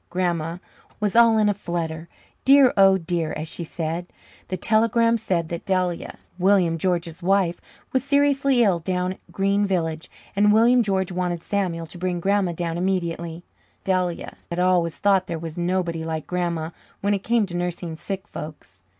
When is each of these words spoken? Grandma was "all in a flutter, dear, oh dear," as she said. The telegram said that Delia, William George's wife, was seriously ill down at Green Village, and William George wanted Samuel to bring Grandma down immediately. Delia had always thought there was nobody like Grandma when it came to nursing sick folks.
Grandma 0.09 0.57
was 0.99 1.15
"all 1.15 1.37
in 1.37 1.47
a 1.47 1.53
flutter, 1.53 2.09
dear, 2.43 2.73
oh 2.75 2.97
dear," 2.97 3.33
as 3.33 3.47
she 3.47 3.63
said. 3.63 4.07
The 4.47 4.57
telegram 4.57 5.15
said 5.15 5.49
that 5.49 5.63
Delia, 5.63 6.17
William 6.39 6.79
George's 6.79 7.21
wife, 7.21 7.61
was 7.93 8.03
seriously 8.03 8.63
ill 8.63 8.79
down 8.79 9.13
at 9.13 9.31
Green 9.31 9.63
Village, 9.63 10.09
and 10.35 10.51
William 10.51 10.81
George 10.81 11.11
wanted 11.11 11.43
Samuel 11.43 11.85
to 11.85 11.99
bring 11.99 12.19
Grandma 12.19 12.53
down 12.53 12.79
immediately. 12.79 13.43
Delia 13.83 14.37
had 14.49 14.57
always 14.57 14.97
thought 14.97 15.27
there 15.27 15.37
was 15.37 15.55
nobody 15.55 16.03
like 16.03 16.25
Grandma 16.25 16.71
when 17.01 17.13
it 17.13 17.19
came 17.21 17.45
to 17.45 17.55
nursing 17.55 17.95
sick 17.95 18.27
folks. 18.27 18.81